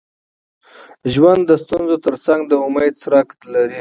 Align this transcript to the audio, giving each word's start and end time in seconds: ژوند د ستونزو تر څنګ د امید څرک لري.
ژوند 1.13 1.41
د 1.47 1.51
ستونزو 1.63 1.95
تر 2.05 2.15
څنګ 2.25 2.41
د 2.47 2.53
امید 2.67 2.93
څرک 3.03 3.27
لري. 3.53 3.69